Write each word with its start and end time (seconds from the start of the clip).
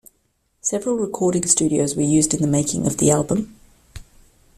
Several 0.61 0.95
recording 0.97 1.45
studios 1.45 1.95
were 1.95 2.01
used 2.01 2.33
in 2.33 2.41
the 2.41 2.47
making 2.47 2.87
of 2.87 2.97
the 2.97 3.11
album. 3.11 3.53